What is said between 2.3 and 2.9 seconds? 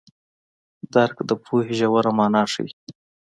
ښيي.